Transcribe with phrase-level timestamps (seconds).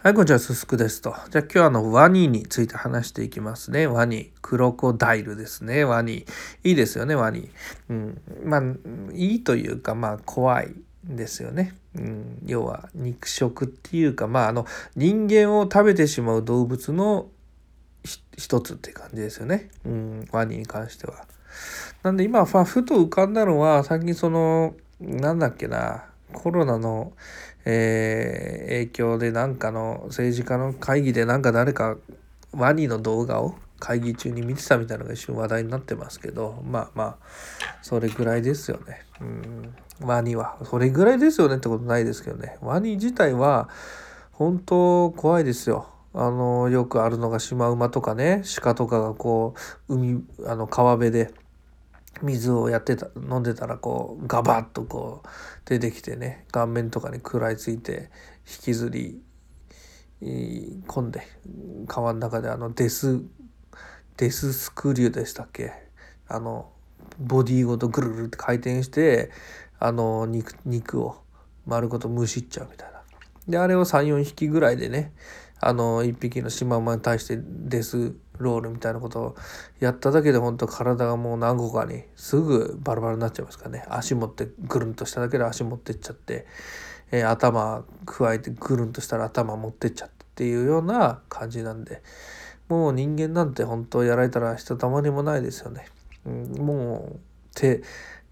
[0.00, 1.12] はい、こんにちは、すすくですと。
[1.28, 3.88] じゃあ今日はあのワニについて話していきますね。
[3.88, 4.30] ワニ。
[4.42, 5.82] クロコダイルですね。
[5.82, 6.24] ワニ。
[6.62, 7.50] いいですよね、ワニ。
[7.90, 8.22] うん。
[8.44, 8.62] まあ、
[9.12, 10.72] いいというか、まあ、怖い
[11.02, 11.74] ですよね。
[11.96, 12.38] うん。
[12.46, 17.26] 要は、肉食っていうか、まあ、あの、人間を食べてしまう動物の
[18.36, 19.68] 一つって感じですよね。
[19.84, 20.28] うん。
[20.30, 21.26] ワニに関しては。
[22.04, 22.52] なんで今、ふ
[22.84, 27.14] と浮かんだのは、最近その、なんだっけな、コロナの、
[27.70, 31.98] えー、影響でなんかの政治家の会議でなんか誰か
[32.52, 37.16] ワニの動画を会議中に見てたみたいなのが一瞬話題になってますけどまあまあ
[37.82, 39.04] それぐらいですよね。
[39.20, 39.74] うん。
[40.00, 42.56] ワニはそれぐらいですよねってことないですけどね。
[42.62, 43.68] ワニ自体は
[44.32, 45.88] 本当怖いですよ。
[46.14, 48.42] あのよくあるのがシマウマとかね。
[48.62, 49.54] 鹿とかがこ
[49.88, 51.34] う海あの川辺で
[52.22, 55.28] 水をやってた飲んでたらこうガバッとこう
[55.64, 58.10] 出てきてね顔面とかに食らいついて
[58.46, 59.20] 引きずり
[60.20, 61.22] 込んで
[61.86, 63.20] 川の中であのデス
[64.16, 65.72] デススクリューでしたっけ？
[66.26, 66.72] あの
[67.20, 69.30] ボディごとぐるぐるって回転して
[69.78, 71.22] あの肉肉を
[71.66, 72.98] 丸ごとむしっちゃうみたいな。
[73.46, 75.12] であれを34匹ぐらいでね
[75.60, 79.36] あの1匹のシマウマに対してデスロールみたいなことを
[79.80, 86.46] やっただけで本当体がもう何個かにすぐバラバラになっちゃいますからね足持ってぐるんとしただけで足持ってっちゃって、
[87.10, 92.00] えー、頭加えてぐるんとしたら頭持ってっちゃってっていうような感じなんで
[92.68, 95.86] もう人間なんて本当やられたらひとたまりもないですよね。
[96.24, 97.20] うん、もう
[97.56, 97.82] 手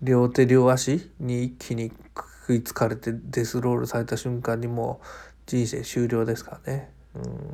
[0.02, 5.06] 両手両足に一気に食いつかれてデスロールされた瞬間にもう
[5.46, 6.92] 人生終了ですからね。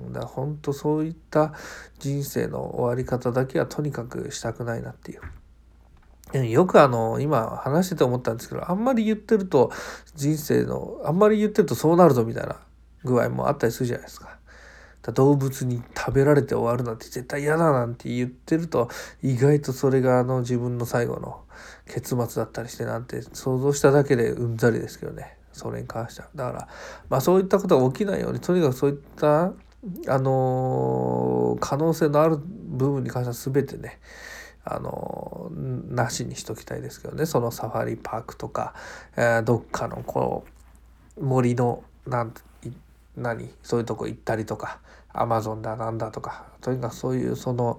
[0.06, 1.52] うん、だから本当そういった
[1.98, 5.20] 人生の終わり方だけはとにかくしたくないなっていう。
[6.34, 9.70] よくあの今話してて思ったんですけどあんまり言ってると
[10.14, 12.56] 人生のあんまり言ってるとそうなるぞみたいな
[13.04, 14.38] 具合もあったりするじゃないですか。
[15.14, 18.88] 動物に食べられて終わるなんて絶対嫌だなんて言ってると
[19.20, 21.42] 意外とそれがあの自分の最後の
[21.86, 25.36] 結末だったりしてなんて想像しただけでうんざりですけどね。
[25.52, 26.28] それに関しては。
[26.34, 26.68] だから、
[27.08, 34.00] まあそういったことが起きないように、とにかくそういった、あのー、可能性のある部分に関しては全てね、
[34.64, 38.74] あのー、なしにしときたいですけどね、そのサファリパークとか、
[39.16, 40.44] えー、どっかのこ
[41.16, 42.32] う、森の、なん
[43.16, 44.80] 何そういうとこ行ったりとか
[45.12, 47.78] アマゾンだなんだとかとにかくそういうその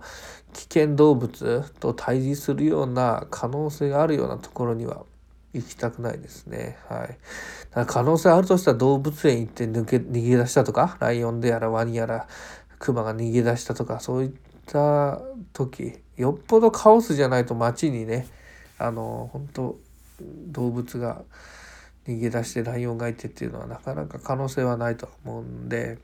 [0.54, 5.04] 危険動物と対峙するような可能性があるようなところには
[5.54, 6.78] 行きたくないですね。
[6.90, 7.08] はい。
[7.08, 7.18] だか
[7.76, 12.28] ら可能性あるとしたら動物園行って抜け逃げ出したとかライオンでやらワニやら
[12.80, 14.32] クマが逃げ出したとかそういっ
[14.66, 15.22] た
[15.54, 18.28] 時よっぽどカオスじゃないと街にね
[18.78, 19.80] あの本当
[20.48, 21.22] 動物が
[22.08, 25.98] 逃げ出してライオンがいてっていうのはなかなか可能性はないと思うんで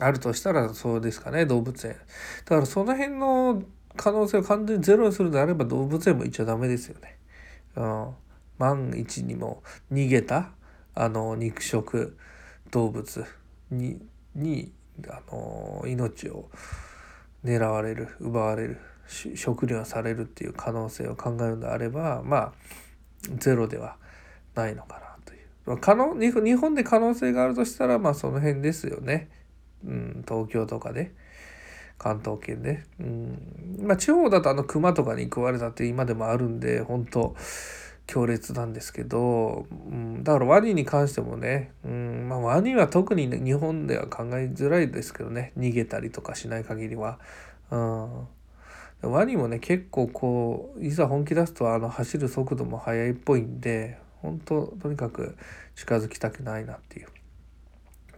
[0.00, 1.94] あるとしたらそうですかね動物園。
[1.94, 1.98] だ
[2.44, 3.62] からその辺の
[3.96, 7.18] 可能性を完全にゼロにするのであれば動物園も行っちゃダメですよね。
[7.76, 8.08] うん
[8.58, 10.50] 万一にも逃げた
[10.94, 12.16] あの肉食
[12.70, 13.24] 動物
[13.70, 14.00] に
[14.34, 14.72] に
[15.08, 16.48] あの命を
[17.44, 22.52] 狙われる奪われる食料されるっていう可能性を考えるのであればまあ
[23.36, 23.96] ゼロでは
[24.54, 25.36] ないのかなとい
[25.74, 25.78] う。
[25.78, 29.30] 可能日本で可能性があるとしたらまあその辺ですよね。
[29.84, 31.12] うん、東京とかで
[31.96, 32.84] 関東圏で。
[33.00, 37.36] うんまあ、地方だとあの熊とかに食われたって今でもあるんで本当
[38.08, 47.20] 強烈なんですけど、うん、だからワニに関してもね、うんまあ、ワニは特に、ね、日本では考えづらいですけどね逃げたりとかしない限りは。
[47.70, 48.26] うん
[49.00, 55.36] ワニもね結構こういざ本気出すとあの走る速度も速いっぽいんで本当とにかく
[55.76, 57.08] 近づきたくないなっていう。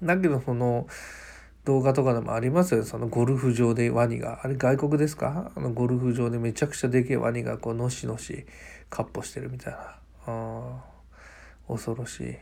[0.03, 0.87] だけどその
[1.67, 5.53] 動画とかでもありますよねそのゴルフ場でワニがあれ外国ですか？
[5.55, 8.47] あのゴルフ場でめちゃくちゃでけえワニがこうのしのし
[8.91, 9.97] かっ歩してるみたいな。
[10.27, 10.85] あ
[11.69, 12.37] 恐ろしい。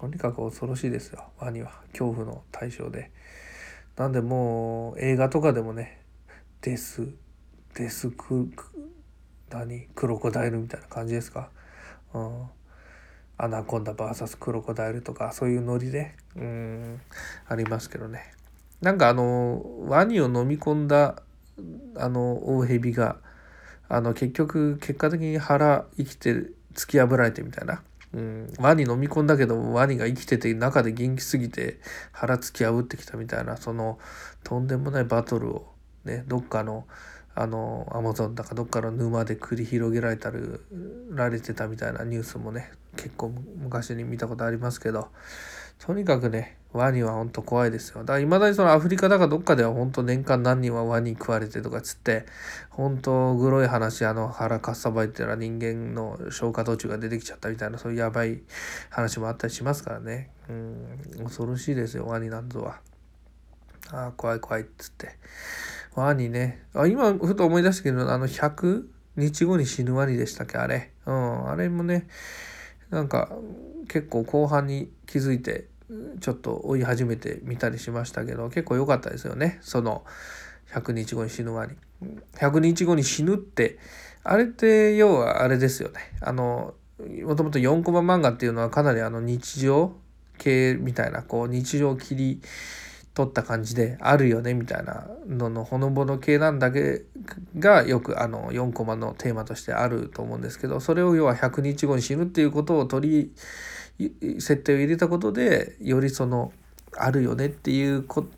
[0.00, 1.24] とにかく恐ろしいですよ。
[1.38, 1.80] ワニは。
[1.92, 3.10] 恐怖の対象で。
[3.96, 6.02] なんでもう映画とかでもね。
[6.60, 7.08] デス
[7.74, 8.50] デスク
[9.50, 9.88] 何？
[9.94, 11.50] クロコダイルみたいな感じですか？
[12.12, 12.44] うん。
[13.38, 16.16] アナコンダ VS クロコダイルとかそういうノリで。
[16.36, 17.00] うん。
[17.46, 18.32] ありますけどね。
[18.80, 21.22] なんかあのワニを飲み込んだ
[21.96, 23.16] あの大蛇が
[23.88, 26.32] あの結局結果的に腹生きて
[26.74, 27.82] 突き破られてみたいな、
[28.12, 31.80] うん、ワニ飲み込んだけどワニが生きてて中で元気すぎて
[32.12, 33.98] 腹突き破ってきたみたいなその
[34.44, 35.66] とんでもないバトルを
[36.04, 36.86] ねどっかの
[37.34, 40.66] あのアマゾンだかどっかの沼で繰り広げられたる
[41.10, 45.08] られてたみたいなニュースもね結構昔に見たことありますけど
[45.78, 48.00] とにかくねワニは本当怖いですよ。
[48.00, 52.26] だから未だにそのアフリカだかどっかでは本当年間何人はワニ食われてとかっつって
[52.68, 58.42] 本当グロい話あの腹かっさばいてたら人間の消化途中が出てきちゃったみたいなそういうやばい
[58.90, 60.30] 話もあったりしますからね。
[60.48, 62.80] うん恐ろしいですよワニなんぞは。
[63.90, 65.16] ああ怖い怖いっつって。
[65.94, 68.84] ワニねあ今ふと思い出したけどあの100
[69.16, 70.92] 日後に死ぬワニでしたっけあれ。
[71.06, 72.08] うんあれもね
[72.90, 73.30] なんか
[73.88, 75.66] 結構後半に気づいて
[76.20, 80.04] ちょっと追い始めてみたりしましたけど結構良かったですよねその
[80.72, 81.74] 100日後に死ぬワニ。
[82.34, 83.78] 100日後に死ぬって
[84.22, 86.74] あれって要はあれですよねあの
[87.24, 89.94] もともと4コマ漫画っていうのはかなりあの日常
[90.36, 92.40] 系みたいなこう日常を切り
[93.14, 97.02] 取った感じであるよねみたいなののほのぼの系なんだけ
[97.58, 103.32] がよくあの4コマのテーマとしてあると思うんですけどそれを要は100日後に死ぬっていうことを取り
[104.38, 106.52] 設定を入れたことでよりその
[106.96, 108.28] あるよねっていうこと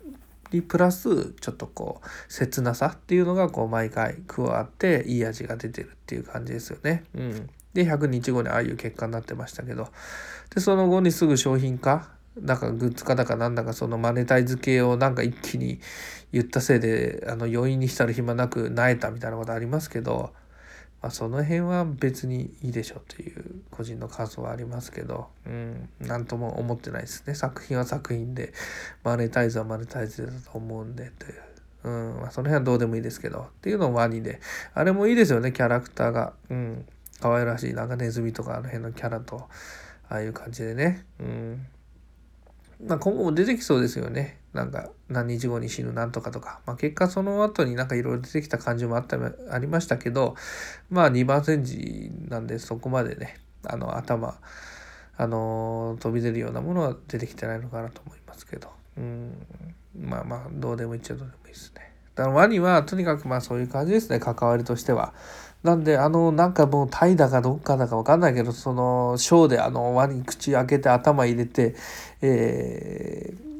[0.51, 7.03] にプラスちょっとこう切なさっていうのがこう毎回加わっていい味が出てるっていう感じですよね。
[7.15, 9.87] うん、で100日後にああいう結果になってましたけど。
[10.53, 12.09] でその後にすぐ商品化？
[12.39, 15.79] なんかグッズ化だかなんだかそのマネタイズ系をなんか一気に
[16.31, 20.33] 言ったせいであの余韻に浸る暇なく萎えたみたいなことありますけど、
[21.01, 28.53] まあ、その辺は別にいいでしょという個人の感想はありますけど、うん、なんとも思ってないですね作品は作品で
[29.03, 31.41] マネタイズはマネタイズだと思うんでという。
[31.83, 34.39] うんまあ、その辺はどうでもいいですけどっていうのもワニで
[34.75, 36.85] あれもいいですよねキャラクターがうん
[37.19, 39.47] 可愛らしいなんかネズミとかあの辺のキャラと
[40.07, 41.65] ああいう感じでねうん
[42.85, 44.40] まあ、今後も出てきそうですよね。
[44.53, 46.59] なんか何日後に死ぬなんとかとか。
[46.65, 49.17] まあ、結果その後になんかいろいろ出てきた感じもあった
[49.49, 50.35] ありましたけど、
[50.89, 54.39] まあ2番煎じなんでそこまでね、あの頭、
[55.17, 58.69] あの飛び出るようなものは出てきてないのかなと思いますけど。
[58.97, 59.33] うん、
[59.97, 61.93] まあまあどうでもいいっちゃどうでもいいですね。
[62.15, 65.13] だからワニはとにかくまあそういう感じですね、関わりとしては。
[65.63, 71.75] なんであのなんかもうタイだかどっかだか分かんないけどそのショーであのワニ口開けて頭入れて、
[72.21, 73.50] えー、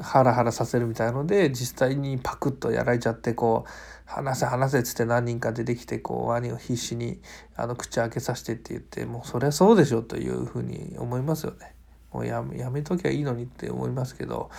[0.00, 3.70] ハラハラさせるみたいので実際にパクッとやられちゃってこう
[4.04, 7.20] 「話せ話せ」っつって何人か出てきてこうワニを必死に
[7.56, 11.74] あの口開けさせてって言ってもうそりゃそうでしょというふうに思いますよね。
[12.12, 14.50] もうやめやめときゃいいのにって思いますけど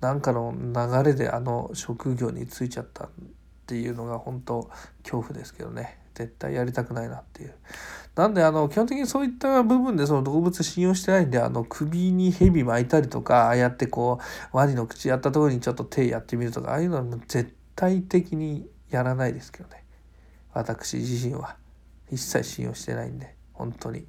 [0.00, 3.08] なんかの流れであの職業に就いちゃったっ
[3.66, 4.70] ていうのが本当
[5.02, 7.54] 恐怖ですけどね絶対やりたくないなっていう。
[8.16, 14.18] なんであの基本的にそういった部分でその動物信用してないんであの首に蛇巻いたりとかああやってこ
[14.52, 19.84] うワニの口やったところにちょっと手やってみるとかああいうのは絶対的にやらないですけどね。
[20.54, 21.56] 私自身は。
[22.10, 24.06] 一切信用してないんで本当に。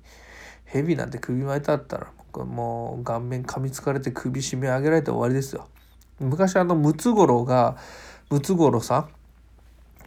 [0.65, 5.67] 蛇なんて首巻いたったら僕はもう顔面噛みつかれて首絞め上げられて終わりですよ。
[6.19, 7.77] 昔あのムツゴロウが
[8.29, 9.09] ムツゴロウさん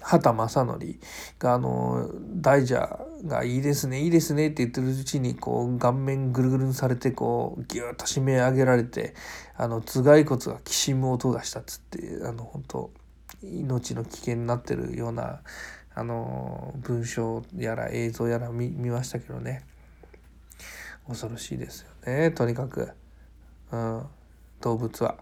[0.02, 0.98] 畑正則
[1.38, 2.80] があの大蛇
[3.26, 9.14] がいいですねいいですねって言ってるうちにこう顔面ぐるぐるにされてこうギュッと締め上げられて
[9.56, 12.90] あの頭蓋骨がきしむ音がしたっつってあの本当
[13.42, 15.40] 命の危険になってるような
[15.94, 19.64] あの文章やら映像やら見見ましたけどね。
[21.08, 22.92] 恐ろしいですよねとにかく、
[23.72, 24.06] うん、
[24.60, 25.16] 動物は。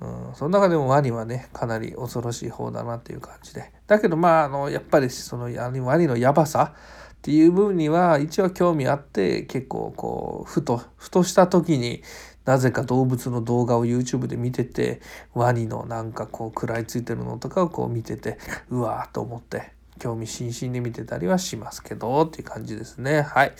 [0.00, 12.02] うん、その中でもワニはねかなり恐ろしい方だなっていう感じでだけどまああのやっぱりそのワニのやばさっていう部分には一応興味あって結構こうふとふとした時に
[12.44, 15.00] なぜか動物の動画を YouTube で見てて
[15.32, 18.38] ワニのなんかこう食らいついてるのとかをこう見てて
[18.68, 23.54] うわーと思って興味津々で見てたりはしますけどっていう感じですねはい。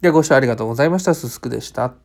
[0.00, 1.14] ではご視聴ありがとうございました。
[1.14, 1.98] すすくでした。